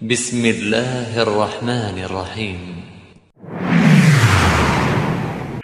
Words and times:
بسم 0.00 0.40
الله 0.40 1.12
الرحمن 1.12 1.96
الرحيم 2.08 2.60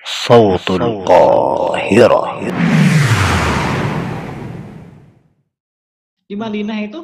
صوت 0.05 0.69
القاهرة 0.71 2.23
di 6.27 6.35
Madinah 6.35 6.79
itu 6.85 7.01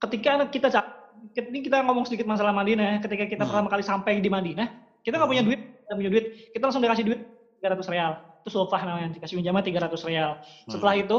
ketika 0.00 0.28
anak 0.32 0.48
kita 0.48 0.72
ca- 0.72 1.12
ini 1.36 1.60
kita 1.60 1.84
ngomong 1.84 2.08
sedikit 2.08 2.24
masalah 2.24 2.56
Madinah 2.56 2.86
ya. 2.88 2.96
ketika 3.04 3.28
kita 3.28 3.42
Hmm. 3.42 3.50
pertama 3.52 3.68
kali 3.68 3.84
sampai 3.84 4.12
di 4.16 4.32
Madinah 4.32 4.68
kita 5.04 5.20
nggak 5.20 5.28
punya 5.28 5.44
duit 5.44 5.60
nggak 5.84 5.96
punya 5.98 6.08
duit 6.08 6.24
kita 6.56 6.62
langsung 6.62 6.80
dikasih 6.80 7.04
duit 7.04 7.20
300 7.60 7.84
real 7.86 8.12
itu 8.40 8.48
sulfah 8.48 8.80
namanya 8.80 9.12
dikasih 9.12 9.36
pinjaman 9.36 9.60
300 9.60 10.08
real 10.08 10.40
setelah 10.64 10.96
itu 10.96 11.18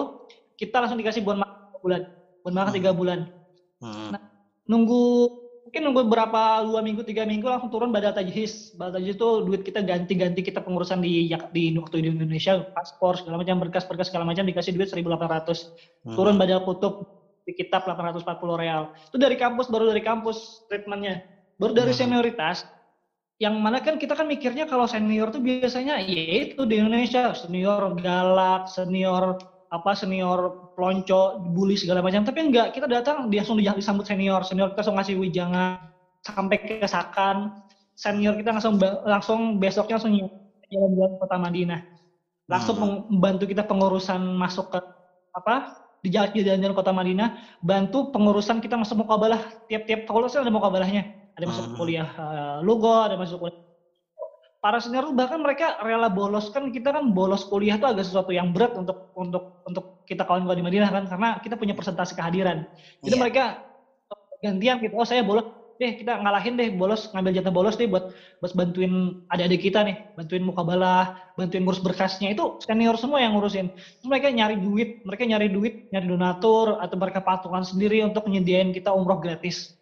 kita 0.55 0.81
langsung 0.81 0.97
dikasih 0.97 1.21
bon 1.21 1.37
makan 1.37 1.53
tiga 1.69 1.77
bulan 1.77 2.01
bon 2.41 2.53
makan 2.57 2.73
tiga 2.73 2.89
bulan 2.91 3.19
Hmm. 3.77 4.15
nunggu 4.68 5.04
mungkin 5.68 5.84
nunggu 5.84 6.08
berapa 6.08 6.64
dua 6.64 6.80
minggu 6.80 7.04
tiga 7.04 7.28
minggu 7.28 7.44
langsung 7.44 7.68
turun 7.68 7.92
badal 7.92 8.16
tajhis 8.16 8.72
badal 8.76 9.00
tajhis 9.00 9.20
itu 9.20 9.28
duit 9.44 9.64
kita 9.64 9.84
ganti-ganti 9.84 10.40
kita 10.40 10.64
pengurusan 10.64 11.00
di 11.04 11.28
di 11.52 11.76
waktu 11.76 12.04
di 12.04 12.08
Indonesia 12.08 12.64
paspor 12.72 13.20
segala 13.20 13.40
macam 13.44 13.60
berkas-berkas 13.60 14.08
segala 14.08 14.24
macam 14.24 14.48
dikasih 14.48 14.72
duit 14.76 14.88
1.800 14.88 15.72
Hmm. 16.04 16.16
turun 16.16 16.40
badal 16.40 16.64
kutub 16.64 17.04
di 17.44 17.52
kitab 17.56 17.84
840 17.84 18.24
real 18.60 18.92
itu 19.08 19.16
dari 19.16 19.36
kampus 19.36 19.68
baru 19.72 19.88
dari 19.88 20.04
kampus 20.04 20.64
treatmentnya 20.68 21.24
baru 21.60 21.72
dari 21.76 21.92
Hmm. 21.92 22.00
senioritas 22.00 22.64
yang 23.38 23.56
mana 23.60 23.78
kan 23.78 23.96
kita 23.96 24.18
kan 24.18 24.26
mikirnya 24.26 24.66
kalau 24.66 24.84
senior 24.84 25.30
tuh 25.30 25.38
biasanya 25.38 26.00
ya 26.02 26.48
itu 26.48 26.64
di 26.64 26.80
Indonesia 26.80 27.32
senior 27.32 27.96
galak 28.00 28.68
senior 28.68 29.38
apa 29.68 29.92
senior 29.94 30.67
pelonco 30.78 31.42
bully 31.50 31.74
segala 31.74 31.98
macam. 31.98 32.22
Tapi 32.22 32.38
enggak 32.38 32.70
kita 32.70 32.86
datang 32.86 33.26
dia 33.26 33.42
langsung 33.42 33.58
di- 33.58 33.66
disambut 33.66 34.06
senior. 34.06 34.46
Senior 34.46 34.70
kita 34.70 34.86
langsung 34.86 34.94
ngasih 34.94 35.18
wijangan 35.18 35.82
sampai 36.22 36.56
ke 36.62 36.86
Sakan 36.86 37.66
senior 37.98 38.38
kita 38.38 38.54
langsung 38.54 38.78
langsung 39.02 39.40
besoknya 39.58 39.98
langsung 39.98 40.14
jalan-jalan 40.70 41.12
kota 41.18 41.36
Madinah. 41.42 41.80
Langsung 42.46 42.76
Hmm. 42.78 43.10
membantu 43.10 43.50
kita 43.50 43.66
pengurusan 43.66 44.22
masuk 44.38 44.70
ke 44.70 44.78
apa 45.34 45.74
di 45.98 46.14
jalan-jalan 46.14 46.78
kota 46.78 46.94
Madinah. 46.94 47.58
Bantu 47.58 48.14
pengurusan 48.14 48.62
kita 48.62 48.78
masuk 48.78 49.02
mukabalah. 49.02 49.42
Tiap-tiap 49.66 50.06
fakultas 50.06 50.38
ada 50.38 50.46
mukabalahnya. 50.48 51.34
Ada 51.34 51.44
masuk 51.44 51.74
Hmm. 51.74 51.76
kuliah 51.76 52.08
uh, 52.14 52.58
logo 52.62 52.94
ada 53.02 53.18
masuk 53.18 53.42
kuliah 53.42 53.67
para 54.58 54.82
senior 54.82 55.06
tuh 55.06 55.14
bahkan 55.14 55.38
mereka 55.38 55.78
rela 55.82 56.10
bolos. 56.10 56.50
Kan 56.50 56.70
kita 56.74 56.90
kan 56.90 57.14
bolos 57.14 57.46
kuliah 57.46 57.78
tuh 57.78 57.94
agak 57.94 58.06
sesuatu 58.06 58.34
yang 58.34 58.50
berat 58.50 58.74
untuk 58.74 59.14
untuk 59.14 59.62
untuk 59.66 60.02
kita 60.04 60.26
kawan-kawan 60.26 60.58
di 60.58 60.66
Madinah 60.66 60.90
kan 60.90 61.04
karena 61.06 61.28
kita 61.38 61.54
punya 61.54 61.74
persentase 61.78 62.14
kehadiran. 62.18 62.66
Jadi 63.06 63.14
Iya. 63.14 63.22
mereka 63.22 63.44
gantian 64.42 64.76
gitu 64.82 64.94
oh 64.98 65.06
saya 65.06 65.22
bolos. 65.22 65.46
Deh 65.78 65.94
kita 65.94 66.18
ngalahin 66.18 66.58
deh 66.58 66.74
bolos 66.74 67.06
ngambil 67.14 67.38
jatah 67.38 67.54
bolos 67.54 67.78
deh 67.78 67.86
buat 67.86 68.10
buat 68.42 68.50
bantuin 68.58 69.22
adik-adik 69.30 69.70
kita 69.70 69.86
nih. 69.86 70.10
Bantuin 70.18 70.42
mukabalah 70.42 71.30
bantuin 71.38 71.62
ngurus 71.62 71.78
berkasnya. 71.78 72.34
Itu 72.34 72.58
senior 72.58 72.98
semua 72.98 73.22
yang 73.22 73.38
ngurusin. 73.38 73.70
Terus 73.70 74.08
mereka 74.10 74.26
nyari 74.34 74.58
duit 74.58 75.06
mereka 75.06 75.22
nyari 75.22 75.46
duit 75.54 75.86
nyari 75.94 76.06
donatur 76.10 76.82
atau 76.82 76.98
mereka 76.98 77.22
patungan 77.22 77.62
sendiri 77.62 78.02
untuk 78.02 78.26
nyediain 78.26 78.74
kita 78.74 78.90
umroh 78.90 79.22
gratis 79.22 79.77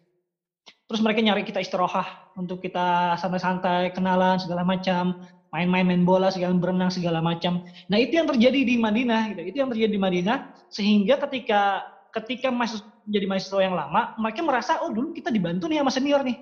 terus 0.87 1.03
mereka 1.03 1.19
nyari 1.19 1.43
kita 1.43 1.59
istirahat 1.59 2.31
untuk 2.39 2.63
kita 2.63 3.19
santai-santai 3.19 3.91
kenalan 3.91 4.39
segala 4.39 4.63
macam. 4.63 5.19
Main-main 5.47 5.87
main 5.87 6.03
bola 6.03 6.27
segala 6.27 6.51
berenang 6.59 6.91
segala 6.91 7.23
macam. 7.23 7.63
Nah 7.87 7.95
itu 7.95 8.19
yang 8.19 8.27
terjadi 8.27 8.67
di 8.67 8.75
Madinah 8.75 9.31
gitu. 9.31 9.41
Itu 9.47 9.57
yang 9.63 9.69
terjadi 9.71 9.91
di 9.95 10.01
Madinah 10.01 10.37
sehingga 10.67 11.15
ketika 11.23 11.87
ketika 12.11 12.51
masuk 12.51 12.83
jadi 13.07 13.23
mahasiswa 13.31 13.63
yang 13.63 13.75
lama 13.77 14.11
mereka 14.19 14.43
merasa 14.43 14.83
oh 14.83 14.91
dulu 14.91 15.15
kita 15.15 15.31
dibantu 15.31 15.71
nih 15.71 15.79
sama 15.79 15.91
senior 15.91 16.21
nih. 16.27 16.35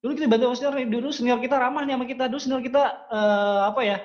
Dulu 0.00 0.16
kita 0.16 0.24
dibantu 0.24 0.44
sama 0.48 0.56
senior 0.56 0.74
nih. 0.80 0.86
Dulu 0.88 1.08
senior 1.12 1.38
kita 1.40 1.56
ramah 1.60 1.84
nih 1.84 1.94
sama 2.00 2.06
kita. 2.08 2.24
Dulu 2.32 2.40
senior 2.40 2.62
kita 2.64 2.82
eh, 3.12 3.60
apa 3.68 3.80
ya 3.84 3.96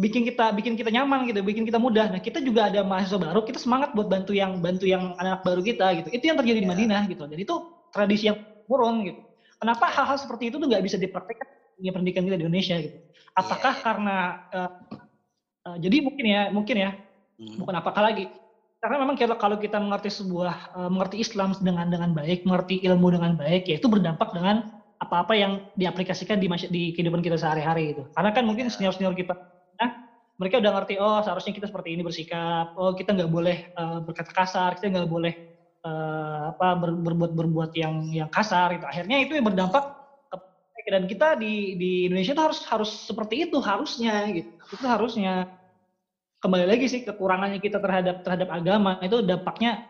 bikin 0.00 0.22
kita 0.24 0.44
bikin 0.56 0.72
kita 0.80 0.88
nyaman 0.88 1.28
gitu. 1.28 1.44
Bikin 1.44 1.68
kita 1.68 1.76
mudah. 1.76 2.08
Nah 2.08 2.20
kita 2.24 2.40
juga 2.40 2.72
ada 2.72 2.80
mahasiswa 2.80 3.20
baru 3.20 3.44
kita 3.44 3.60
semangat 3.60 3.92
buat 3.92 4.08
bantu 4.08 4.32
yang 4.32 4.56
bantu 4.64 4.88
yang 4.88 5.12
anak 5.20 5.44
baru 5.44 5.60
kita 5.60 6.00
gitu. 6.00 6.08
Itu 6.16 6.24
yang 6.32 6.40
terjadi 6.40 6.64
di 6.64 6.68
Ya. 6.68 6.72
Madinah 6.72 7.02
gitu. 7.12 7.28
Dan 7.28 7.36
itu 7.36 7.54
tradisi 7.92 8.32
yang 8.32 8.40
turun 8.68 9.08
gitu. 9.08 9.20
Kenapa 9.58 9.90
hal-hal 9.90 10.20
seperti 10.20 10.52
itu 10.52 10.60
tuh 10.60 10.68
nggak 10.68 10.84
bisa 10.84 11.00
dipraktekkan 11.00 11.48
di 11.80 11.90
pendidikan 11.90 12.22
kita 12.22 12.36
di 12.36 12.44
Indonesia 12.46 12.76
gitu? 12.78 12.98
Apakah 13.34 13.74
Iya, 13.74 13.80
iya. 13.80 13.84
karena 13.88 14.16
eh, 14.52 14.70
eh, 15.66 15.76
jadi 15.82 15.96
mungkin 16.04 16.24
ya 16.28 16.42
mungkin 16.52 16.76
ya 16.78 16.90
Hmm. 17.38 17.54
bukan 17.62 17.74
apakah 17.78 18.02
lagi. 18.02 18.26
Karena 18.78 19.02
memang 19.02 19.14
kalau 19.18 19.38
kalau 19.38 19.56
kita 19.58 19.78
mengerti 19.78 20.10
sebuah 20.10 20.54
eh, 20.74 20.90
mengerti 20.90 21.22
Islam 21.22 21.54
dengan 21.62 21.86
dengan 21.86 22.10
baik 22.14 22.42
mengerti 22.42 22.82
ilmu 22.82 23.14
dengan 23.14 23.38
baik 23.38 23.70
ya 23.70 23.78
itu 23.78 23.86
berdampak 23.86 24.34
dengan 24.34 24.66
apa-apa 24.98 25.34
yang 25.38 25.62
diaplikasikan 25.78 26.42
di 26.42 26.50
di 26.70 26.82
kehidupan 26.90 27.22
kita 27.22 27.38
sehari-hari 27.38 27.94
itu 27.94 28.02
karena 28.18 28.34
kan 28.34 28.42
mungkin 28.42 28.66
senior-senior 28.66 29.14
kita 29.14 29.30
nah, 29.78 29.90
mereka 30.42 30.58
udah 30.58 30.72
ngerti 30.74 30.98
oh 30.98 31.22
seharusnya 31.22 31.54
kita 31.54 31.70
seperti 31.70 31.94
ini 31.94 32.02
bersikap 32.02 32.74
oh 32.74 32.90
kita 32.98 33.14
nggak 33.14 33.30
boleh 33.30 33.62
eh, 33.62 33.98
berkata 34.02 34.30
kasar 34.34 34.74
kita 34.74 34.90
nggak 34.90 35.06
boleh 35.06 35.32
eh, 35.88 36.38
apa 36.52 36.66
ber- 36.76 37.00
berbuat 37.00 37.32
berbuat 37.32 37.70
yang 37.72 38.04
yang 38.12 38.28
kasar 38.28 38.76
itu 38.76 38.84
akhirnya 38.84 39.24
itu 39.24 39.32
yang 39.32 39.46
berdampak 39.48 39.84
dan 40.88 41.04
kita 41.04 41.36
di 41.36 41.76
di 41.76 41.90
Indonesia 42.08 42.32
itu 42.32 42.44
harus 42.44 42.60
harus 42.64 42.90
seperti 43.04 43.44
itu 43.48 43.60
harusnya 43.60 44.24
gitu 44.32 44.48
itu 44.72 44.86
harusnya 44.88 45.44
kembali 46.38 46.64
lagi 46.64 46.86
sih 46.86 47.00
kekurangannya 47.02 47.58
kita 47.58 47.82
terhadap 47.82 48.22
terhadap 48.22 48.48
agama 48.48 48.96
itu 49.02 49.20
dampaknya 49.26 49.82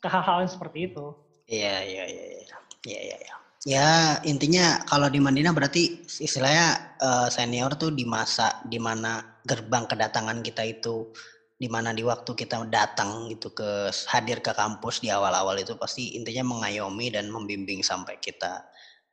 ke 0.00 0.06
hal-hal 0.06 0.46
yang 0.46 0.52
seperti 0.52 0.78
itu. 0.92 1.04
Iya, 1.46 1.76
iya, 1.82 2.04
iya, 2.06 2.24
iya, 2.86 3.00
iya. 3.12 3.18
Ya. 3.18 3.34
Ya 3.66 3.90
intinya 4.22 4.78
kalau 4.86 5.10
di 5.10 5.18
Madinah 5.18 5.50
berarti 5.50 6.06
istilahnya 6.22 6.78
eh, 7.02 7.28
senior 7.34 7.74
tuh 7.74 7.90
di 7.90 8.06
masa 8.06 8.54
di 8.62 8.78
mana 8.78 9.18
gerbang 9.42 9.90
kedatangan 9.90 10.38
kita 10.42 10.62
itu 10.62 11.02
di 11.56 11.72
mana 11.72 11.96
di 11.96 12.04
waktu 12.04 12.36
kita 12.36 12.68
datang 12.68 13.32
gitu 13.32 13.48
ke 13.50 13.88
hadir 14.12 14.44
ke 14.44 14.52
kampus 14.52 15.00
di 15.00 15.08
awal-awal 15.08 15.56
itu 15.56 15.72
pasti 15.74 16.12
intinya 16.12 16.44
mengayomi 16.44 17.08
dan 17.08 17.32
membimbing 17.32 17.80
sampai 17.80 18.20
kita 18.20 18.60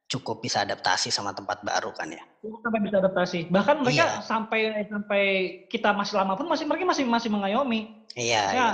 cukup 0.03 0.43
bisa 0.43 0.61
adaptasi 0.67 1.07
sama 1.07 1.31
tempat 1.31 1.63
baru 1.63 1.95
kan 1.95 2.11
ya. 2.11 2.19
Sampai 2.59 2.83
bisa 2.83 2.99
adaptasi. 2.99 3.47
Bahkan 3.47 3.75
mereka 3.81 4.19
Iya. 4.19 4.21
sampai 4.21 4.61
sampai 4.85 5.23
kita 5.71 5.95
masih 5.95 6.19
lama 6.19 6.35
pun 6.35 6.45
masih 6.51 6.67
mereka 6.67 6.83
masih 6.83 7.07
masih 7.07 7.31
mengayomi. 7.31 8.03
Iya, 8.13 8.43
Ya, 8.51 8.67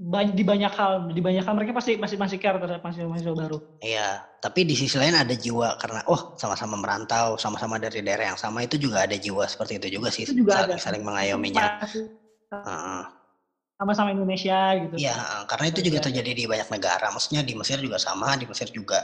iya. 0.00 0.24
di 0.30 0.42
banyak 0.46 0.72
hal 0.72 1.10
di 1.10 1.20
banyak 1.20 1.42
hal 1.44 1.54
mereka 1.58 1.74
pasti 1.74 1.98
masih 1.98 2.16
masih 2.16 2.38
care 2.38 2.56
terhadap 2.56 2.82
mahasiswa 2.82 3.10
mahasiswa 3.10 3.34
baru. 3.34 3.58
Iya, 3.78 4.22
tapi 4.38 4.62
di 4.62 4.78
sisi 4.78 4.94
lain 4.96 5.12
ada 5.14 5.34
jiwa 5.34 5.74
karena 5.76 6.00
oh 6.06 6.38
sama-sama 6.38 6.78
merantau, 6.78 7.34
sama-sama 7.36 7.76
dari 7.82 7.98
daerah 8.00 8.32
yang 8.32 8.38
sama 8.40 8.62
itu 8.62 8.78
juga 8.78 9.04
ada 9.04 9.18
jiwa 9.18 9.44
seperti 9.44 9.82
itu 9.82 9.98
juga 10.00 10.08
sih 10.14 10.22
Itu 10.24 10.34
juga 10.34 10.62
saling 10.62 10.70
ada. 10.72 10.82
saling 10.82 11.02
mengayominya. 11.02 11.82
Masih 11.82 12.06
Sama-sama 13.74 14.14
Indonesia 14.14 14.70
gitu. 14.86 14.94
Iya, 14.96 15.44
karena 15.50 15.66
itu 15.74 15.80
juga 15.82 15.98
Iya. 15.98 16.04
terjadi 16.06 16.30
di 16.30 16.44
banyak 16.46 16.68
negara. 16.70 17.10
Maksudnya 17.10 17.42
di 17.42 17.58
Mesir 17.58 17.82
juga 17.82 17.98
sama, 17.98 18.38
di 18.38 18.46
Mesir 18.46 18.70
juga. 18.70 19.02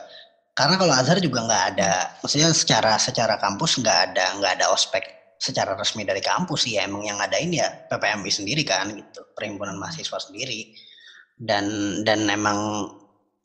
Karena 0.55 0.79
kalau 0.79 0.95
Azhar 0.95 1.19
juga 1.19 1.43
nggak 1.47 1.65
ada, 1.75 1.93
maksudnya 2.23 2.51
secara 2.55 2.95
secara 2.99 3.35
kampus 3.39 3.83
nggak 3.83 3.99
ada 4.13 4.25
nggak 4.39 4.53
ada 4.61 4.67
ospek 4.71 5.03
secara 5.41 5.73
resmi 5.75 6.07
dari 6.07 6.23
kampus 6.23 6.69
sih 6.69 6.79
ya. 6.79 6.87
Emang 6.87 7.03
yang 7.03 7.19
ngadain 7.19 7.51
ya 7.51 7.67
PPMI 7.91 8.31
sendiri 8.31 8.63
kan 8.63 8.91
gitu, 8.95 9.27
perhimpunan 9.35 9.75
mahasiswa 9.79 10.19
sendiri. 10.23 10.75
Dan 11.41 11.67
dan 12.07 12.29
emang 12.31 12.93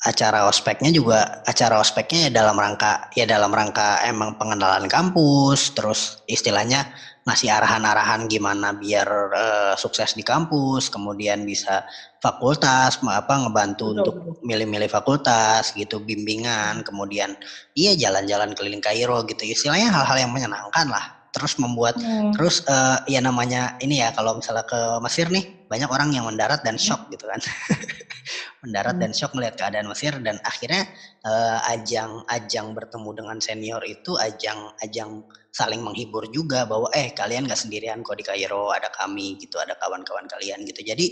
acara 0.06 0.46
ospeknya 0.46 0.92
juga 0.94 1.42
acara 1.50 1.82
ospeknya 1.82 2.30
ya 2.30 2.32
dalam 2.44 2.60
rangka 2.60 3.10
ya 3.18 3.26
dalam 3.26 3.50
rangka 3.50 4.04
emang 4.06 4.38
pengenalan 4.38 4.86
kampus, 4.92 5.74
terus 5.74 6.22
istilahnya 6.30 6.86
ngasih 7.26 7.50
arahan-arahan 7.50 8.30
gimana 8.30 8.78
biar 8.78 9.10
eh, 9.34 9.74
sukses 9.82 10.14
di 10.14 10.22
kampus, 10.22 10.94
kemudian 10.94 11.42
bisa 11.42 11.82
fakultas 12.22 13.02
apa 13.02 13.34
ngebantu 13.42 13.92
Betul, 13.92 13.98
untuk 13.98 14.16
milih-milih 14.46 14.86
fakultas 14.86 15.74
gitu, 15.74 15.98
bimbingan, 16.06 16.86
kemudian 16.86 17.34
iya 17.74 17.98
jalan-jalan 17.98 18.54
keliling 18.54 18.82
Kairo 18.82 19.26
gitu. 19.26 19.42
Istilahnya 19.42 19.90
hal-hal 19.90 20.30
yang 20.30 20.32
menyenangkan 20.32 20.86
lah. 20.86 21.26
Terus 21.34 21.60
membuat 21.60 22.00
Hmm. 22.00 22.32
terus 22.32 22.62
eh, 22.64 23.18
ya 23.18 23.20
namanya 23.20 23.76
ini 23.82 24.00
ya 24.06 24.14
kalau 24.14 24.38
misalnya 24.38 24.64
ke 24.64 25.02
Mesir 25.04 25.28
nih 25.34 25.66
banyak 25.66 25.90
orang 25.90 26.14
yang 26.14 26.30
mendarat 26.30 26.62
dan 26.62 26.78
shock 26.78 27.10
gitu 27.10 27.26
kan. 27.26 27.42
mendarat 28.64 28.98
dan 28.98 29.12
shock 29.14 29.34
melihat 29.38 29.58
keadaan 29.66 29.90
Mesir 29.90 30.14
dan 30.22 30.38
akhirnya 30.46 30.86
eh, 31.26 31.74
ajang 31.74 32.22
ajang 32.30 32.78
bertemu 32.78 33.10
dengan 33.18 33.38
senior 33.42 33.82
itu 33.84 34.14
ajang 34.16 34.72
ajang 34.86 35.26
saling 35.56 35.80
menghibur 35.80 36.28
juga 36.36 36.68
bahwa 36.68 36.92
eh 36.92 37.16
kalian 37.16 37.48
gak 37.48 37.56
sendirian 37.56 38.04
kok 38.04 38.20
di 38.20 38.28
Kairo 38.28 38.76
ada 38.76 38.92
kami 38.92 39.40
gitu 39.40 39.56
ada 39.56 39.80
kawan-kawan 39.80 40.28
kalian 40.28 40.68
gitu. 40.68 40.84
Jadi 40.84 41.06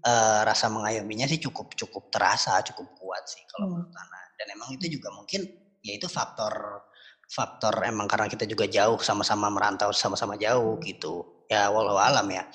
eh, 0.00 0.40
rasa 0.48 0.72
mengayominya 0.72 1.28
sih 1.28 1.36
cukup 1.36 1.76
cukup 1.76 2.08
terasa 2.08 2.56
cukup 2.64 2.88
kuat 2.96 3.20
sih 3.28 3.44
kalau 3.52 3.68
Hmm. 3.68 3.84
menurut 3.84 3.92
Ana. 3.92 4.20
Dan 4.40 4.46
emang 4.56 4.72
itu 4.72 4.88
juga 4.96 5.12
mungkin 5.12 5.44
ya 5.84 5.92
itu 5.92 6.08
faktor 6.08 6.88
faktor 7.28 7.74
emang 7.84 8.08
karena 8.08 8.28
kita 8.32 8.48
juga 8.48 8.64
jauh 8.64 8.96
sama-sama 9.04 9.52
merantau 9.52 9.92
sama-sama 9.92 10.40
jauh 10.40 10.80
gitu. 10.80 11.44
Ya 11.52 11.68
walau 11.68 12.00
alam 12.00 12.24
ya. 12.32 12.48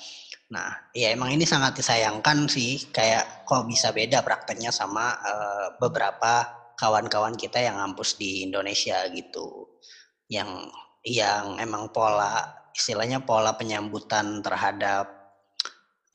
Nah 0.50 0.90
ya 0.90 1.14
emang 1.14 1.30
ini 1.30 1.46
sangat 1.46 1.78
disayangkan 1.78 2.50
sih 2.50 2.90
kayak 2.90 3.46
kok 3.46 3.62
bisa 3.70 3.94
beda 3.94 4.26
prakteknya 4.26 4.74
sama 4.74 5.14
eh, 5.22 5.66
beberapa 5.78 6.50
kawan-kawan 6.74 7.38
kita 7.38 7.62
yang 7.62 7.78
ngampus 7.78 8.18
di 8.18 8.42
Indonesia 8.42 9.06
gitu. 9.14 9.78
Yang 10.26 10.66
yang 11.04 11.58
emang 11.58 11.90
pola 11.90 12.46
istilahnya 12.74 13.22
pola 13.22 13.54
penyambutan 13.54 14.42
terhadap 14.42 15.06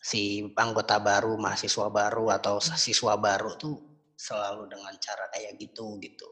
si 0.03 0.43
anggota 0.59 0.99
baru 0.99 1.39
mahasiswa 1.39 1.87
baru 1.87 2.35
atau 2.35 2.59
siswa 2.59 3.15
baru 3.15 3.55
tuh 3.55 3.79
selalu 4.15 4.67
dengan 4.67 4.93
cara 4.99 5.27
kayak 5.31 5.55
gitu 5.59 5.99
gitu 5.99 6.27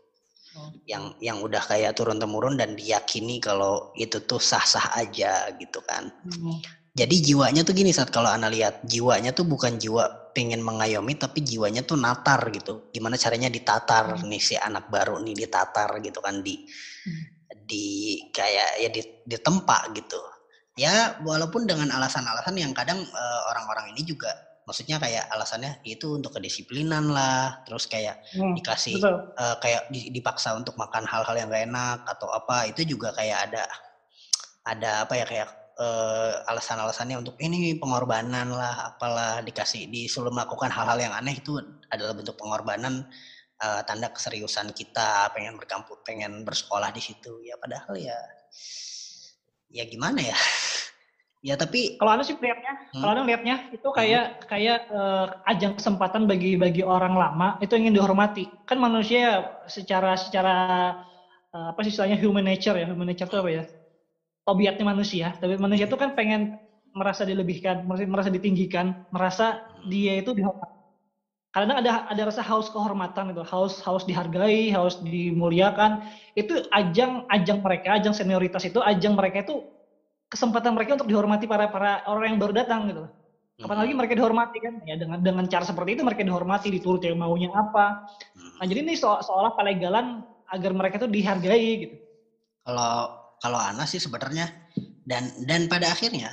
Oh. 0.51 0.67
yang 0.83 1.15
yang 1.23 1.39
udah 1.39 1.63
kayak 1.63 1.95
turun 1.95 2.19
temurun 2.19 2.59
dan 2.59 2.75
diyakini 2.75 3.39
kalau 3.39 3.95
itu 3.95 4.19
tuh 4.27 4.35
sah-sah 4.35 4.99
aja 4.99 5.47
gitu 5.55 5.79
kan 5.87 6.11
Hmm. 6.27 6.59
jadi 6.91 7.15
jiwanya 7.23 7.63
tuh 7.63 7.71
gini 7.71 7.95
saat 7.95 8.11
kalau 8.11 8.27
anda 8.27 8.51
lihat 8.51 8.83
jiwanya 8.83 9.31
tuh 9.31 9.47
bukan 9.47 9.79
jiwa 9.79 10.11
pengen 10.35 10.59
mengayomi 10.59 11.15
tapi 11.15 11.39
jiwanya 11.39 11.87
tuh 11.87 11.95
natar 11.95 12.51
gitu 12.51 12.91
gimana 12.91 13.15
caranya 13.15 13.47
ditatar 13.47 14.11
Hmm. 14.19 14.27
nih 14.27 14.43
si 14.43 14.59
anak 14.59 14.91
baru 14.91 15.23
nih 15.23 15.39
ditatar 15.39 16.03
gitu 16.03 16.19
kan 16.19 16.43
di 16.43 16.59
Hmm. 17.07 17.23
Di 17.71 18.19
kayak 18.35 18.69
ya 18.83 18.89
di 18.91 19.01
ditempa 19.23 19.95
gitu 19.95 20.19
ya 20.75 21.15
walaupun 21.23 21.63
dengan 21.69 21.87
alasan-alasan 21.95 22.55
yang 22.59 22.75
kadang 22.75 22.99
eh, 22.99 23.41
orang-orang 23.51 23.95
ini 23.95 24.03
juga 24.03 24.31
maksudnya 24.67 24.97
kayak 25.01 25.25
alasannya 25.33 25.79
itu 25.87 26.19
untuk 26.19 26.31
kedisiplinan 26.37 27.11
lah 27.11 27.55
terus 27.67 27.87
kayak 27.87 28.19
Hmm, 28.35 28.53
dikasih 28.55 28.95
Betul. 28.99 29.15
eh, 29.41 29.55
kayak 29.63 29.81
di- 29.93 30.09
dipaksa 30.15 30.55
untuk 30.59 30.75
makan 30.79 31.03
hal-hal 31.07 31.35
yang 31.39 31.47
gak 31.51 31.65
enak 31.67 31.97
atau 32.07 32.27
apa 32.31 32.67
itu 32.71 32.81
juga 32.87 33.11
kayak 33.15 33.51
ada 33.51 33.63
ada 34.67 34.91
apa 35.07 35.13
ya 35.17 35.25
kayak 35.25 35.49
eh, 35.81 36.33
alasan-alasannya 36.51 37.17
untuk 37.21 37.35
ini 37.41 37.75
pengorbanan 37.81 38.53
lah 38.53 38.93
apalah 38.93 39.41
dikasih 39.41 39.89
disuruh 39.89 40.29
melakukan 40.29 40.69
hal-hal 40.69 40.99
yang 41.01 41.13
aneh 41.15 41.41
itu 41.41 41.57
adalah 41.89 42.13
bentuk 42.13 42.37
pengorbanan 42.37 43.01
eh, 43.61 43.81
tanda 43.85 44.09
keseriusan 44.09 44.73
kita 44.73 45.29
pengen 45.31 45.55
berkampus 45.55 46.01
pengen 46.01 46.41
bersekolah 46.41 46.89
di 46.89 47.01
situ 47.01 47.39
ya 47.45 47.55
padahal 47.61 47.93
ya 47.95 48.17
ya 49.71 49.83
gimana 49.87 50.19
ya 50.21 50.35
ya 51.47 51.55
tapi 51.57 51.97
Kalau 51.97 52.11
anda 52.13 52.25
sih 52.27 52.37
lihatnya, 52.37 52.73
Hmm. 52.91 53.01
kalau 53.01 53.11
anda 53.17 53.23
lihatnya 53.25 53.55
itu 53.73 53.87
kayak 53.89 54.45
kayak 54.45 54.79
eh, 54.91 55.27
ajang 55.51 55.73
kesempatan 55.79 56.27
bagi 56.29 56.59
bagi 56.59 56.83
orang 56.85 57.15
lama 57.15 57.57
itu 57.63 57.73
ingin 57.79 57.95
dihormati. 57.95 58.45
Kan 58.67 58.77
manusia 58.77 59.49
secara 59.65 60.13
secara 60.19 60.55
eh, 61.55 61.65
apa 61.71 61.79
sih 61.81 61.91
istilahnya 61.93 62.19
human 62.21 62.45
nature 62.45 62.77
ya, 62.77 62.85
human 62.89 63.07
nature 63.09 63.25
itu 63.29 63.37
apa 63.39 63.49
ya? 63.49 63.63
Tabiatnya 64.45 64.85
manusia. 64.85 65.27
Tapi 65.37 65.55
manusia 65.57 65.85
itu 65.87 65.97
kan 65.97 66.13
pengen 66.17 66.57
merasa 66.91 67.23
dilebihkan, 67.23 67.87
merasa, 67.87 68.03
merasa 68.09 68.29
ditinggikan, 68.33 69.07
merasa 69.15 69.45
dia 69.87 70.19
itu 70.19 70.35
dihormati. 70.35 70.80
Kadang 71.51 71.83
ada 71.83 72.07
ada 72.07 72.21
rasa 72.31 72.39
haus 72.47 72.71
kehormatan 72.71 73.35
itu, 73.35 73.43
haus 73.43 73.83
haus 73.83 74.07
dihargai, 74.07 74.71
haus 74.71 75.03
dimuliakan. 75.03 75.99
Itu 76.31 76.63
ajang 76.71 77.27
ajang 77.27 77.59
mereka, 77.59 77.99
ajang 77.99 78.15
senioritas 78.15 78.63
itu, 78.63 78.79
ajang 78.79 79.19
mereka 79.19 79.43
itu 79.43 79.59
kesempatan 80.31 80.71
mereka 80.71 80.95
untuk 80.95 81.11
dihormati 81.11 81.43
para 81.51 81.67
para 81.67 82.07
orang 82.07 82.35
yang 82.35 82.39
baru 82.39 82.55
datang 82.55 82.87
gitu. 82.87 83.03
Kapan 83.61 83.77
lagi 83.83 83.93
mereka 83.93 84.13
dihormati 84.17 84.57
kan? 84.63 84.73
Ya 84.87 84.95
dengan 84.95 85.19
dengan 85.21 85.45
cara 85.45 85.67
seperti 85.67 85.99
itu 85.99 86.01
mereka 86.07 86.23
dihormati, 86.23 86.71
dituruti 86.71 87.11
maunya 87.13 87.51
apa. 87.53 88.09
Nah, 88.57 88.65
jadi 88.65 88.81
ini 88.81 88.97
so, 88.97 89.19
seolah 89.21 89.53
pelegalan 89.53 90.25
agar 90.49 90.71
mereka 90.73 91.03
itu 91.03 91.11
dihargai 91.11 91.69
gitu. 91.85 91.95
Kalau 92.63 93.11
kalau 93.43 93.59
Ana 93.59 93.85
sih 93.85 94.01
sebenarnya 94.01 94.49
dan 95.05 95.29
dan 95.45 95.69
pada 95.69 95.93
akhirnya 95.93 96.31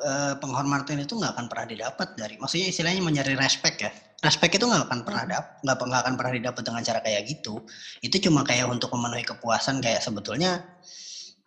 eh, 0.00 0.32
penghormatan 0.38 1.02
itu 1.02 1.18
nggak 1.18 1.34
akan 1.36 1.46
pernah 1.50 1.66
didapat 1.68 2.08
dari 2.16 2.40
maksudnya 2.40 2.72
istilahnya 2.72 3.02
mencari 3.04 3.34
respect 3.36 3.76
ya. 3.82 3.90
Respect 4.22 4.54
itu 4.54 4.64
nggak 4.70 4.86
akan 4.86 5.00
pernah 5.02 5.24
dap 5.26 5.44
nggak 5.66 5.76
nggak 5.82 6.02
akan 6.06 6.14
pernah 6.14 6.32
didapat 6.38 6.62
dengan 6.62 6.82
cara 6.86 7.00
kayak 7.02 7.22
gitu. 7.26 7.58
Itu 7.98 8.16
cuma 8.22 8.46
kayak 8.46 8.70
untuk 8.70 8.94
memenuhi 8.94 9.26
kepuasan 9.26 9.82
kayak 9.82 9.98
sebetulnya 9.98 10.62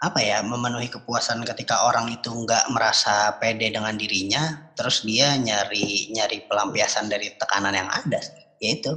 apa 0.04 0.20
ya 0.20 0.44
memenuhi 0.44 0.92
kepuasan 0.92 1.40
ketika 1.48 1.88
orang 1.88 2.12
itu 2.12 2.28
nggak 2.28 2.68
merasa 2.68 3.32
pede 3.40 3.72
dengan 3.72 3.96
dirinya 3.96 4.52
terus 4.76 5.08
dia 5.08 5.40
nyari 5.40 6.12
nyari 6.12 6.44
pelampiasan 6.44 7.08
dari 7.08 7.32
tekanan 7.40 7.72
yang 7.72 7.88
ada 7.88 8.20
yaitu 8.60 8.92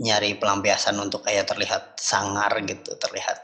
nyari 0.00 0.38
pelampiasan 0.40 0.96
untuk 0.96 1.20
kayak 1.28 1.44
terlihat 1.44 1.92
sangar 2.00 2.50
gitu 2.64 2.96
terlihat 2.96 3.36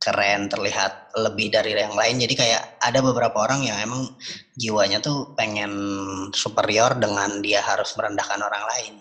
keren 0.00 0.48
terlihat 0.48 1.12
lebih 1.20 1.52
dari 1.52 1.76
yang 1.76 1.92
lain 1.92 2.16
jadi 2.24 2.34
kayak 2.34 2.62
ada 2.80 2.98
beberapa 3.04 3.36
orang 3.44 3.60
yang 3.68 3.76
emang 3.84 4.08
jiwanya 4.56 4.98
tuh 5.04 5.36
pengen 5.36 5.70
superior 6.32 6.96
dengan 6.96 7.44
dia 7.44 7.60
harus 7.60 7.92
merendahkan 7.94 8.40
orang 8.40 8.64
lain 8.76 8.94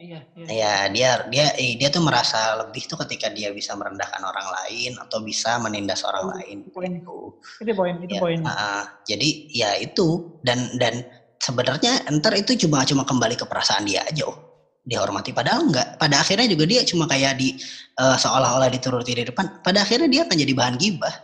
Iya, 0.00 0.24
iya. 0.32 0.48
ya 0.48 0.74
dia 0.88 1.10
dia 1.28 1.46
eh, 1.60 1.76
dia 1.76 1.92
tuh 1.92 2.00
merasa 2.00 2.56
lebih 2.56 2.88
tuh 2.88 2.96
ketika 3.04 3.28
dia 3.28 3.52
bisa 3.52 3.76
merendahkan 3.76 4.24
orang 4.24 4.48
lain 4.48 4.96
atau 4.96 5.20
bisa 5.20 5.60
menindas 5.60 6.00
orang 6.08 6.24
Oh, 6.24 6.32
lain 6.40 6.64
itu 6.64 6.72
poin. 6.72 6.88
gitu. 6.96 7.16
Itu 7.60 7.72
poin, 7.76 7.94
itu 8.00 8.14
Ya, 8.16 8.20
poin. 8.24 8.40
ah, 8.48 8.84
jadi 9.04 9.28
ya 9.52 9.70
itu 9.76 10.40
dan 10.40 10.72
dan 10.80 11.04
sebenarnya 11.36 12.08
ntar 12.16 12.32
itu 12.32 12.56
cuma 12.64 12.80
cuma 12.88 13.04
kembali 13.04 13.36
ke 13.36 13.44
perasaan 13.44 13.84
dia 13.84 14.00
aja 14.00 14.24
oh 14.24 14.49
dihormati. 14.90 15.30
Padahal 15.30 15.70
enggak. 15.70 15.94
Pada 16.02 16.18
akhirnya 16.18 16.50
juga 16.50 16.66
dia 16.66 16.82
cuma 16.82 17.06
kayak 17.06 17.38
di 17.38 17.54
eh, 17.94 18.16
seolah-olah 18.18 18.66
dituruti 18.74 19.14
di 19.14 19.22
depan. 19.30 19.62
Pada 19.62 19.86
akhirnya 19.86 20.10
dia 20.10 20.22
akan 20.26 20.36
jadi 20.36 20.52
bahan 20.52 20.76
gibah. 20.76 21.14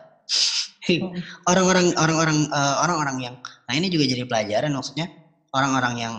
Hmm. 0.87 1.19
orang-orang 1.51 1.99
orang-orang 1.99 2.47
eh, 2.47 2.77
orang-orang 2.79 3.17
yang 3.19 3.35
nah 3.67 3.75
ini 3.75 3.91
juga 3.91 4.07
jadi 4.07 4.23
pelajaran 4.23 4.71
maksudnya. 4.71 5.11
Orang-orang 5.51 5.95
yang 5.99 6.15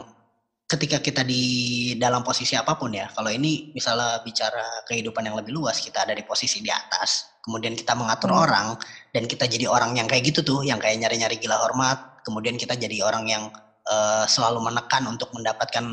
ketika 0.68 1.00
kita 1.00 1.24
di 1.24 1.96
dalam 1.96 2.28
posisi 2.28 2.52
apa 2.60 2.76
pun 2.76 2.92
ya 2.92 3.08
kalau 3.16 3.32
ini 3.32 3.72
misalnya 3.72 4.20
bicara 4.20 4.84
kehidupan 4.84 5.24
yang 5.24 5.40
lebih 5.40 5.56
luas 5.56 5.80
kita 5.80 6.04
ada 6.04 6.12
di 6.12 6.28
posisi 6.28 6.60
di 6.60 6.68
atas 6.68 7.40
kemudian 7.48 7.72
kita 7.72 7.96
mengatur 7.96 8.36
Hmm. 8.36 8.44
orang 8.44 8.68
dan 9.16 9.24
kita 9.32 9.48
jadi 9.48 9.72
orang 9.72 9.96
yang 9.96 10.12
kayak 10.12 10.28
gitu 10.28 10.44
tuh 10.44 10.68
yang 10.68 10.76
kayak 10.76 11.00
nyari-nyari 11.00 11.40
gila 11.40 11.56
hormat 11.56 12.20
kemudian 12.28 12.60
kita 12.60 12.76
jadi 12.76 13.00
orang 13.00 13.32
yang 13.32 13.48
eh, 13.88 14.26
selalu 14.28 14.60
menekan 14.68 15.08
untuk 15.08 15.32
mendapatkan 15.32 15.88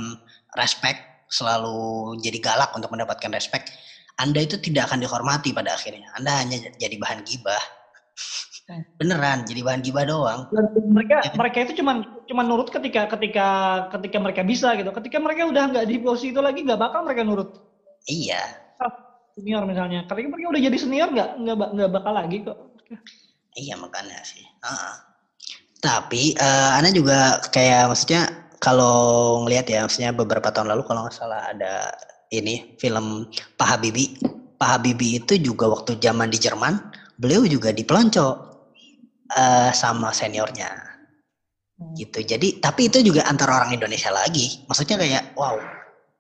respect 0.59 1.14
selalu 1.29 2.17
jadi 2.21 2.39
galak 2.41 2.71
untuk 2.73 2.91
mendapatkan 2.93 3.31
respect 3.33 3.71
anda 4.17 4.41
itu 4.41 4.57
tidak 4.59 4.89
akan 4.91 5.03
dihormati 5.03 5.51
pada 5.51 5.75
akhirnya 5.75 6.07
anda 6.15 6.43
hanya 6.43 6.59
jadi 6.77 6.97
bahan 6.99 7.23
gibah 7.25 7.63
Hmm. 8.65 8.81
beneran 8.97 9.45
jadi 9.45 9.61
bahan 9.61 9.85
gibah 9.85 10.09
doang 10.09 10.49
mereka 10.89 11.21
Ya. 11.21 11.37
mereka 11.37 11.69
itu 11.69 11.85
cuman 11.85 12.01
cuman 12.25 12.45
nurut 12.49 12.73
ketika 12.73 13.05
ketika 13.13 13.47
ketika 13.93 14.17
mereka 14.17 14.41
bisa 14.41 14.73
gitu. 14.73 14.89
Ketika 14.89 15.21
mereka 15.21 15.45
udah 15.45 15.69
nggak 15.69 15.85
di 15.85 16.01
posisi 16.01 16.33
itu 16.33 16.41
lagi 16.41 16.65
nggak 16.65 16.81
bakal 16.81 17.05
mereka 17.05 17.29
nurut. 17.29 17.61
iya 18.09 18.41
Senior 19.37 19.69
misalnya. 19.69 20.09
Ketika 20.09 20.33
mereka 20.33 20.49
udah 20.49 20.63
jadi 20.65 20.77
senior 20.81 21.13
nggak 21.13 21.31
nggak 21.45 21.57
nggak 21.77 21.91
bakal 21.93 22.13
lagi 22.17 22.37
kok. 22.41 22.57
Iya 23.53 23.75
makanya 23.77 24.19
sih. 24.25 24.41
Heeh. 24.41 24.95
Tapi 25.85 26.33
eh 26.33 26.71
Ana 26.73 26.89
juga 26.89 27.45
kayak 27.53 27.93
maksudnya 27.93 28.44
kalau 28.65 28.97
ngelihat 29.45 29.69
ya 29.69 29.85
maksudnya 29.85 30.17
beberapa 30.17 30.49
tahun 30.49 30.73
lalu 30.73 30.89
kalau 30.89 31.05
nggak 31.05 31.17
salah 31.21 31.53
ada 31.53 31.93
ini 32.33 32.75
film 32.81 33.29
Pak 33.61 33.69
Habibie. 33.77 34.17
Pak 34.57 34.81
Habibie 34.81 35.21
itu 35.21 35.37
juga 35.37 35.69
waktu 35.69 36.01
zaman 36.01 36.33
di 36.33 36.41
Jerman 36.41 36.81
beliau 37.21 37.45
juga 37.45 37.77
dipelonco 37.77 38.57
eh 39.37 39.71
sama 39.77 40.09
seniornya 40.17 40.95
Hmm. 41.75 41.91
gitu. 41.99 42.23
Jadi 42.23 42.63
tapi 42.63 42.87
itu 42.87 43.03
juga 43.03 43.27
antara 43.27 43.59
orang 43.59 43.75
Indonesia 43.75 44.11
lagi. 44.15 44.63
Maksudnya 44.71 44.95
kayak 44.95 45.25
wow 45.35 45.59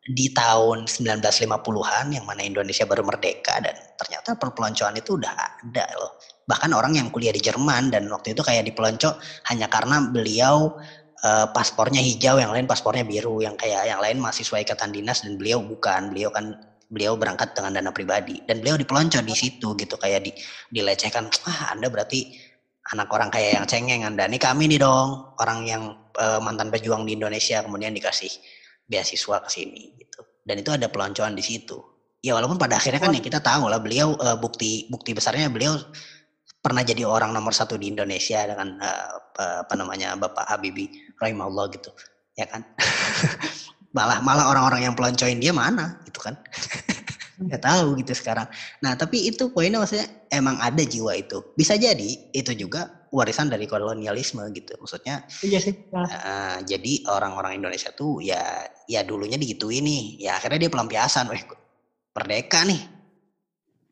di 0.04 0.28
tahun 0.36 0.84
1950-an 0.84 2.12
yang 2.12 2.28
mana 2.28 2.44
Indonesia 2.44 2.84
baru 2.84 3.06
merdeka 3.06 3.56
dan 3.64 3.72
ternyata 3.96 4.36
perpeloncoan 4.36 4.98
itu 4.98 5.16
udah 5.16 5.32
ada 5.32 5.86
loh. 5.96 6.20
Bahkan 6.44 6.70
orang 6.76 7.00
yang 7.00 7.08
kuliah 7.08 7.32
di 7.32 7.40
Jerman 7.40 7.88
dan 7.88 8.10
waktu 8.12 8.36
itu 8.36 8.42
kayak 8.44 8.68
dipelonco 8.68 9.16
hanya 9.48 9.70
karena 9.70 10.04
beliau 10.10 10.76
eh, 11.24 11.46
paspornya 11.50 12.04
hijau, 12.04 12.36
yang 12.36 12.52
lain 12.52 12.68
paspornya 12.68 13.02
biru, 13.08 13.40
yang 13.40 13.56
kayak 13.56 13.88
yang 13.88 14.00
lain 14.04 14.20
mahasiswa 14.20 14.60
ikatan 14.60 14.92
dinas 14.92 15.24
dan 15.24 15.40
beliau 15.40 15.64
bukan. 15.64 16.12
Beliau 16.12 16.28
kan 16.28 16.52
beliau 16.92 17.16
berangkat 17.16 17.56
dengan 17.56 17.80
dana 17.80 17.90
pribadi 17.90 18.44
dan 18.44 18.60
beliau 18.60 18.76
dipelonco 18.76 19.18
di 19.24 19.34
situ 19.34 19.72
gitu 19.74 19.96
kayak 19.96 20.28
di 20.28 20.32
dilecehkan. 20.70 21.26
Ah, 21.48 21.72
Anda 21.72 21.88
berarti 21.88 22.52
anak 22.92 23.08
orang 23.08 23.32
kaya 23.32 23.56
yang 23.56 23.64
cengeng 23.64 24.04
Anda. 24.04 24.28
Nih 24.28 24.38
kami 24.38 24.68
nih 24.68 24.84
dong, 24.84 25.34
orang 25.40 25.64
yang 25.64 25.82
eh, 26.20 26.40
mantan 26.44 26.68
pejuang 26.68 27.08
di 27.08 27.16
Indonesia 27.16 27.64
kemudian 27.64 27.96
dikasih 27.96 28.30
beasiswa 28.84 29.40
ke 29.42 29.48
sini 29.48 29.96
gitu. 29.96 30.20
Dan 30.44 30.60
itu 30.60 30.70
ada 30.70 30.92
peloncoan 30.92 31.32
di 31.32 31.40
situ. 31.40 31.80
Ya 32.24 32.32
walaupun 32.32 32.56
pada 32.56 32.80
akhirnya 32.80 33.00
kan 33.04 33.12
ya 33.12 33.20
kita 33.20 33.40
tahu 33.40 33.68
lah 33.68 33.80
beliau 33.80 34.16
eh, 34.16 34.36
bukti 34.36 34.88
bukti 34.92 35.16
besarnya 35.16 35.48
beliau 35.48 35.76
pernah 36.64 36.80
jadi 36.80 37.04
orang 37.04 37.36
nomor 37.36 37.52
satu 37.52 37.76
di 37.76 37.92
Indonesia 37.92 38.40
dengan 38.48 38.80
eh, 38.80 39.12
apa 39.36 39.74
namanya 39.76 40.16
Bapak 40.16 40.48
Habibie 40.48 40.88
rahimahullah 41.20 41.68
gitu 41.76 41.92
ya 42.40 42.48
kan? 42.48 42.64
Malah 43.94 44.18
malah 44.26 44.50
orang-orang 44.50 44.90
yang 44.90 44.94
peloncoin 44.98 45.38
dia 45.38 45.54
mana 45.54 46.02
gitu 46.08 46.18
kan? 46.18 46.34
Nggak 47.46 47.62
tahu 47.62 47.94
gitu 48.02 48.10
sekarang. 48.10 48.50
Nah 48.82 48.98
tapi 48.98 49.30
itu 49.30 49.54
poinnya 49.54 49.78
maksudnya 49.78 50.10
emang 50.34 50.58
ada 50.58 50.82
jiwa 50.82 51.14
itu. 51.14 51.44
Bisa 51.54 51.78
jadi 51.78 52.34
itu 52.34 52.50
juga 52.58 53.06
warisan 53.14 53.46
dari 53.46 53.70
kolonialisme 53.70 54.42
gitu 54.50 54.74
maksudnya 54.82 55.22
Iya 55.46 55.62
sih. 55.62 55.78
Eh, 55.94 56.58
jadi 56.66 57.06
orang-orang 57.06 57.62
Indonesia 57.62 57.94
tuh 57.94 58.18
ya 58.18 58.66
ya 58.90 59.06
dulunya 59.06 59.38
digituin 59.38 59.86
nih. 59.86 60.26
Ya 60.26 60.42
akhirnya 60.42 60.66
dia 60.66 60.70
pelampiasan 60.74 61.30
weh 61.30 61.38
merdeka 62.18 62.66
nih 62.66 62.93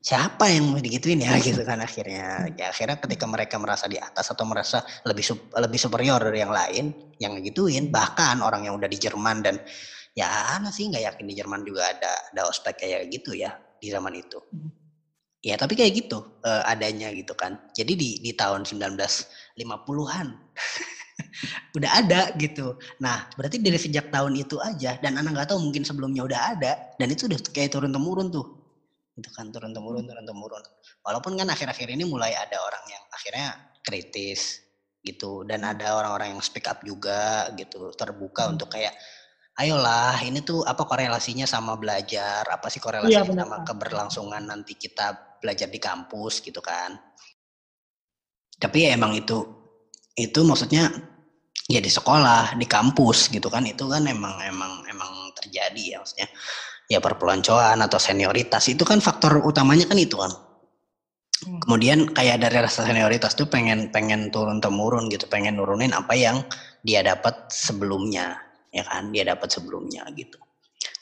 siapa 0.03 0.51
yang 0.51 0.75
mau 0.75 0.83
digituin 0.83 1.23
ya 1.23 1.39
gitu 1.47 1.63
kan 1.63 1.79
akhirnya. 1.79 2.51
Ya 2.59 2.75
akhirnya 2.75 2.99
ketika 2.99 3.25
mereka 3.31 3.57
merasa 3.57 3.87
di 3.87 3.97
atas 3.97 4.35
atau 4.35 4.43
merasa 4.45 4.83
lebih 5.07 5.23
sup- 5.23 5.55
lebih 5.55 5.79
superior 5.79 6.19
dari 6.19 6.43
yang 6.43 6.51
lain 6.51 7.15
yang 7.23 7.39
gituin 7.39 7.89
bahkan 7.95 8.43
orang 8.43 8.67
yang 8.67 8.75
udah 8.75 8.91
di 8.91 8.99
Jerman 8.99 9.47
dan 9.47 9.63
ya 10.13 10.59
ana 10.59 10.75
sih 10.75 10.91
nggak 10.91 11.15
yakin 11.15 11.25
di 11.31 11.35
Jerman 11.39 11.63
juga 11.63 11.87
ada 11.89 12.13
ada 12.35 12.43
ospek 12.51 12.83
kayak 12.83 13.09
gitu 13.15 13.39
ya 13.39 13.55
di 13.79 13.89
zaman 13.89 14.19
itu. 14.19 14.43
Ya 15.43 15.59
tapi 15.59 15.75
kayak 15.79 16.07
gitu 16.07 16.43
eh, 16.43 16.63
adanya 16.67 17.15
gitu 17.15 17.39
kan. 17.39 17.71
Jadi 17.71 17.95
di 17.95 18.11
di 18.19 18.35
tahun 18.35 18.67
1950-an 18.67 20.27
udah 21.79 21.91
ada 21.95 22.35
gitu. 22.39 22.75
Nah 22.99 23.31
berarti 23.39 23.63
dari 23.63 23.79
sejak 23.79 24.11
tahun 24.11 24.35
itu 24.35 24.59
aja 24.59 24.99
dan 24.99 25.15
anak 25.15 25.31
nggak 25.35 25.49
tahu 25.55 25.63
mungkin 25.63 25.87
sebelumnya 25.87 26.27
udah 26.27 26.41
ada 26.59 26.73
dan 26.99 27.07
itu 27.11 27.27
udah 27.31 27.39
kayak 27.55 27.75
turun 27.75 27.95
temurun 27.95 28.31
tuh 28.31 28.62
itu 29.13 29.29
kan 29.37 29.53
turun 29.53 29.77
temurun 29.77 30.09
turun 30.09 30.25
temurun 30.25 30.65
walaupun 31.05 31.37
kan 31.37 31.49
akhir-akhir 31.53 31.89
ini 31.93 32.09
mulai 32.09 32.33
ada 32.33 32.57
orang 32.65 32.85
yang 32.89 33.05
akhirnya 33.13 33.49
kritis 33.85 34.63
gitu 35.03 35.43
dan 35.43 35.67
ada 35.67 35.99
orang-orang 35.99 36.39
yang 36.39 36.43
speak 36.43 36.71
up 36.71 36.81
juga 36.87 37.51
gitu 37.59 37.91
terbuka 37.99 38.47
Hmm. 38.47 38.55
untuk 38.57 38.71
kayak 38.73 38.95
ayolah 39.61 40.17
ini 40.25 40.41
tuh 40.41 40.65
apa 40.65 40.89
korelasinya 40.89 41.45
sama 41.45 41.77
belajar? 41.77 42.47
Apa 42.49 42.73
sih 42.73 42.81
korelasinya 42.81 43.27
benar, 43.27 43.45
sama 43.45 43.57
keberlangsungan 43.69 44.43
nanti 44.49 44.79
kita 44.79 45.37
belajar 45.43 45.69
di 45.69 45.77
kampus? 45.77 46.41
Gitu 46.41 46.63
kan. 46.65 46.97
Tapi 48.57 48.89
ya 48.89 48.97
emang 48.97 49.13
itu 49.19 49.43
itu 50.17 50.41
maksudnya 50.47 50.89
ya 51.69 51.81
di 51.81 51.91
sekolah 51.91 52.55
di 52.57 52.67
kampus 52.69 53.33
gitu 53.33 53.49
kan 53.49 53.65
itu 53.65 53.89
kan 53.89 54.05
emang 54.05 54.37
emang 54.45 54.85
emang 54.93 55.33
terjadi 55.35 55.97
ya 55.97 55.97
maksudnya 56.05 56.29
ya 56.93 57.01
perpeloncoan 57.01 57.81
atau 57.81 57.97
senioritas 57.97 58.69
itu 58.69 58.85
kan 58.85 59.01
faktor 59.01 59.41
utamanya 59.41 59.89
kan 59.89 59.97
itu 59.97 60.21
kan 60.21 60.33
Hmm. 61.43 61.59
kemudian 61.59 62.07
kayak 62.15 62.39
dari 62.39 62.55
rasa 62.63 62.87
senioritas 62.87 63.35
tuh 63.35 63.51
pengen 63.51 63.91
pengen 63.91 64.31
turun 64.31 64.63
temurun 64.63 65.11
gitu 65.11 65.27
pengen 65.27 65.59
nurunin 65.59 65.91
apa 65.91 66.15
yang 66.15 66.39
dia 66.87 67.03
dapat 67.03 67.51
sebelumnya 67.51 68.39
ya 68.71 68.87
kan 68.87 69.11
dia 69.11 69.27
dapat 69.27 69.51
sebelumnya 69.51 70.07
gitu 70.15 70.39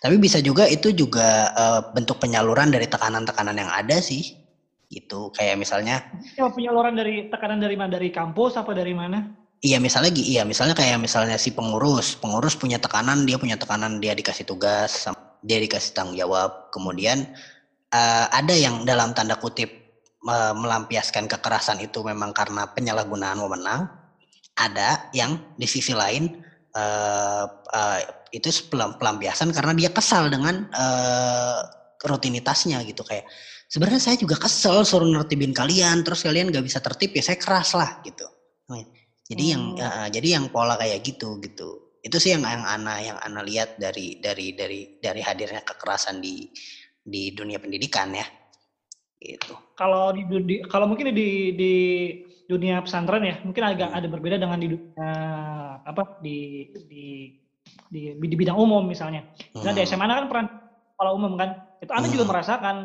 tapi 0.01 0.17
bisa 0.17 0.41
juga 0.41 0.65
itu 0.65 0.97
juga 0.97 1.53
eh, 1.53 1.81
bentuk 1.93 2.25
penyaluran 2.25 2.73
dari 2.73 2.89
tekanan-tekanan 2.89 3.53
yang 3.53 3.69
ada 3.69 4.01
sih 4.01 4.33
gitu 4.89 5.29
kayak 5.37 5.61
misalnya 5.61 6.09
Ya, 6.41 6.49
penyaluran 6.49 6.97
dari 6.97 7.29
tekanan 7.29 7.61
dari 7.61 7.77
mana? 7.77 8.01
Dari 8.01 8.09
kampus 8.09 8.57
apa 8.57 8.73
dari 8.73 8.97
mana? 8.97 9.21
Iya 9.61 9.77
misalnya 9.77 10.09
iya 10.17 10.49
misalnya 10.49 10.73
kayak 10.73 10.97
misalnya 11.05 11.37
si 11.37 11.53
pengurus, 11.53 12.17
pengurus 12.17 12.57
punya 12.57 12.81
tekanan, 12.81 13.29
dia 13.29 13.37
punya 13.37 13.61
tekanan, 13.61 14.01
dia 14.01 14.17
dikasih 14.17 14.49
tugas, 14.49 15.05
sam- 15.05 15.20
dia 15.43 15.59
dikasih 15.61 15.93
tanggung 15.97 16.17
jawab. 16.17 16.73
Kemudian 16.73 17.27
eh, 17.93 18.27
ada 18.31 18.55
yang 18.55 18.85
dalam 18.85 19.13
tanda 19.13 19.37
kutip 19.37 19.71
eh, 20.25 20.55
melampiaskan 20.55 21.27
kekerasan 21.29 21.81
itu 21.85 22.01
memang 22.05 22.31
karena 22.33 22.69
penyalahgunaan 22.71 23.39
wewenang. 23.41 23.89
Ada 24.57 25.09
yang 25.17 25.57
di 25.57 25.65
sisi 25.65 25.97
lain 25.97 26.31
eh, 26.77 27.45
eh, 27.49 28.01
itu 28.31 28.49
pelam- 28.71 28.95
pelampiasan 29.01 29.51
karena 29.51 29.73
dia 29.75 29.91
kesal 29.91 30.31
dengan 30.31 30.69
eh, 30.71 31.61
rutinitasnya 32.01 32.81
gitu 32.89 33.05
kayak 33.05 33.29
sebenarnya 33.69 34.01
saya 34.01 34.17
juga 34.17 34.41
kesel 34.41 34.83
suruh 34.89 35.05
nertibin 35.05 35.53
kalian 35.53 36.01
terus 36.01 36.25
kalian 36.25 36.49
gak 36.49 36.65
bisa 36.65 36.81
tertib 36.81 37.13
ya 37.13 37.23
saya 37.23 37.37
keras 37.37 37.77
lah 37.77 38.01
gitu. 38.07 38.25
Jadi 39.31 39.45
yang 39.55 39.63
Hmm. 39.75 39.79
ya, 39.79 39.89
eh, 40.07 40.09
jadi 40.11 40.29
yang 40.41 40.51
pola 40.51 40.75
kayak 40.75 41.07
gitu 41.07 41.39
gitu. 41.39 41.90
Itu 42.01 42.17
sih 42.17 42.33
yang 42.33 42.43
yang 42.43 42.65
ana 42.65 42.95
yang 42.99 43.19
ana 43.21 43.45
lihat 43.45 43.77
dari 43.77 44.17
dari 44.19 44.57
dari 44.57 44.97
dari 44.99 45.21
hadirnya 45.21 45.61
kekerasan 45.61 46.25
di 46.25 46.49
di 47.01 47.33
dunia 47.33 47.61
pendidikan 47.61 48.13
ya. 48.13 48.25
Gitu. 49.21 49.53
Kalau 49.77 50.17
di, 50.17 50.25
di- 50.49 50.65
kalau 50.65 50.89
mungkin 50.89 51.13
di 51.13 51.53
di 51.53 51.73
dunia 52.49 52.81
pesantren 52.81 53.21
ya, 53.23 53.37
mungkin 53.45 53.63
agak 53.63 53.93
Hmm. 53.93 53.99
ada 54.01 54.07
berbeda 54.09 54.37
dengan 54.41 54.59
di 54.59 54.69
dunia 54.73 55.11
apa 55.85 56.19
di 56.25 56.39
di 56.89 57.05
di, 57.93 58.17
di 58.17 58.37
bidang 58.37 58.57
umum 58.57 58.83
misalnya. 58.83 59.29
Di 59.53 59.61
Hmm. 59.61 59.85
SMA 59.85 60.07
kan 60.09 60.27
peran 60.27 60.47
kepala 60.97 61.11
umum 61.13 61.37
kan. 61.37 61.61
Itu 61.85 61.93
Anda 61.93 62.09
juga 62.09 62.25
Hmm. 62.25 62.33
merasakan 62.33 62.77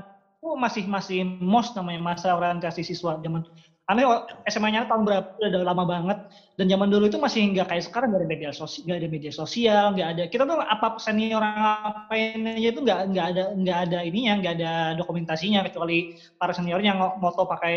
oh 0.44 0.54
masih 0.60 0.86
masih 0.86 1.24
MOS 1.24 1.74
namanya 1.74 2.04
masa 2.04 2.36
orientasi 2.36 2.84
siswa 2.86 3.18
zaman 3.18 3.48
Anda 3.86 4.26
SMA-nya 4.50 4.90
tahun 4.90 5.06
berapa 5.06 5.28
udah 5.38 5.62
lama 5.62 5.84
banget. 5.86 6.18
Dan 6.58 6.66
zaman 6.72 6.88
dulu 6.90 7.06
itu 7.12 7.20
masih 7.20 7.52
nggak 7.54 7.68
kayak 7.70 7.84
sekarang 7.86 8.08
nggak 8.16 8.22
ada 8.24 8.30
media 8.32 8.52
sosial 8.56 8.82
nggak 8.88 8.98
ada 9.04 9.10
media 9.12 9.32
sosial 9.36 9.84
nggak 9.94 10.10
ada. 10.18 10.24
Kita 10.32 10.44
tuh 10.50 10.58
apa 10.64 10.88
senior 11.04 11.42
ngapain 11.44 12.40
aja 12.50 12.68
itu 12.74 12.80
nggak 12.82 13.00
nggak 13.14 13.26
ada 13.36 13.44
nggak 13.54 13.78
ada 13.90 13.98
ininya 14.08 14.34
nggak 14.42 14.54
ada 14.58 14.72
dokumentasinya 14.98 15.60
kecuali 15.68 16.08
para 16.40 16.52
seniornya 16.56 16.92
ngo- 16.98 17.16
moto 17.22 17.44
pakai 17.46 17.76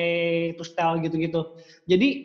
tustel 0.56 1.02
gitu-gitu. 1.04 1.44
Jadi 1.84 2.24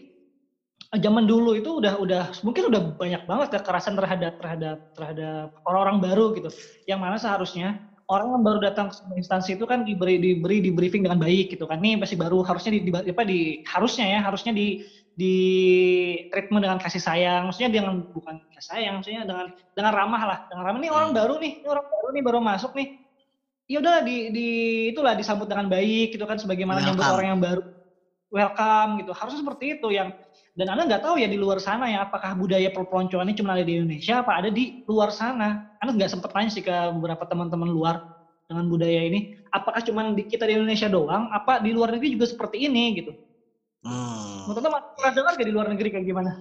zaman 0.94 1.26
dulu 1.26 1.58
itu 1.58 1.82
udah 1.82 1.98
udah 1.98 2.24
mungkin 2.46 2.70
udah 2.70 2.82
banyak 3.02 3.22
banget 3.26 3.48
kekerasan 3.60 3.98
terhadap 3.98 4.34
terhadap 4.38 4.78
terhadap 4.94 5.48
orang-orang 5.66 5.98
baru 6.06 6.26
gitu. 6.38 6.50
Yang 6.86 7.00
mana 7.02 7.16
seharusnya 7.18 7.68
orang 8.14 8.28
yang 8.38 8.44
baru 8.46 8.60
datang 8.62 8.86
ke 8.90 8.94
sebuah 9.02 9.18
instansi 9.22 9.50
itu 9.58 9.66
kan 9.66 9.82
diberi 9.82 10.22
diberi 10.22 10.58
di 10.62 10.70
briefing 10.70 11.02
dengan 11.06 11.18
baik 11.18 11.50
gitu 11.54 11.66
kan. 11.66 11.82
Nih 11.82 11.98
masih 11.98 12.18
baru 12.22 12.46
harusnya 12.46 12.72
di, 12.78 12.80
di 12.86 12.92
apa 12.94 13.24
di 13.26 13.40
harusnya 13.66 14.06
ya 14.14 14.20
harusnya 14.22 14.54
di 14.54 14.78
di 15.14 15.34
treatment 16.30 16.64
dengan 16.66 16.80
kasih 16.82 17.02
sayang. 17.02 17.42
Maksudnya 17.50 17.72
dengan 17.74 17.94
bukan 18.14 18.36
kasih 18.54 18.68
sayang 18.78 18.94
maksudnya 19.02 19.22
dengan 19.26 19.46
dengan 19.74 19.92
ramah 19.98 20.22
lah 20.30 20.38
dengan 20.50 20.64
ramah. 20.70 20.80
Nih 20.82 20.92
orang 20.94 21.10
Hmm. 21.12 21.18
baru 21.18 21.34
nih 21.42 21.52
ini 21.60 21.68
orang 21.68 21.86
baru 21.90 22.08
nih 22.14 22.24
baru 22.24 22.40
masuk 22.42 22.72
nih. 22.78 22.88
Ya 23.72 23.78
udah 23.80 23.96
di 24.04 24.16
di 24.36 24.48
itulah 24.92 25.14
disambut 25.16 25.48
dengan 25.48 25.68
baik 25.72 26.14
gitu 26.14 26.26
kan 26.30 26.38
sebagaimana 26.38 26.84
nyambut 26.84 27.00
Welcome. 27.02 27.16
orang 27.18 27.28
yang 27.34 27.42
baru 27.42 27.62
welcome 28.34 29.06
gitu. 29.06 29.14
Harusnya 29.14 29.46
seperti 29.46 29.78
itu 29.78 29.94
yang 29.94 30.10
dan 30.58 30.70
anda 30.70 30.86
nggak 30.86 31.02
tahu 31.06 31.22
ya 31.22 31.30
di 31.30 31.38
luar 31.38 31.58
sana 31.62 31.90
ya 31.90 32.06
apakah 32.06 32.34
budaya 32.38 32.70
perpeloncoan 32.74 33.30
ini 33.30 33.38
cuma 33.38 33.58
ada 33.58 33.66
di 33.66 33.78
Indonesia 33.78 34.26
apa 34.26 34.42
ada 34.42 34.50
di 34.50 34.82
luar 34.90 35.14
sana. 35.14 35.78
Anda 35.78 35.94
nggak 35.94 36.12
sempat 36.12 36.34
tanya 36.34 36.50
sih 36.50 36.66
ke 36.66 36.74
beberapa 36.98 37.26
teman-teman 37.30 37.70
luar 37.70 38.02
dengan 38.50 38.68
budaya 38.68 39.02
ini 39.08 39.34
apakah 39.54 39.82
cuma 39.86 40.12
di 40.12 40.26
kita 40.26 40.50
di 40.50 40.58
Indonesia 40.58 40.90
doang 40.92 41.30
apa 41.32 41.62
di 41.64 41.72
luar 41.72 41.96
negeri 41.96 42.18
juga 42.18 42.26
seperti 42.28 42.66
ini 42.66 43.00
gitu. 43.00 43.14
Hmm. 43.84 44.48
menurut 44.48 44.64
anda 44.64 44.80
pernah 44.96 45.12
dengar 45.12 45.34
gak 45.36 45.44
di 45.44 45.52
luar 45.52 45.68
negeri 45.68 45.92
kayak 45.92 46.08
gimana 46.08 46.40